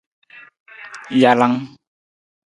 [1.19, 1.55] Jalang.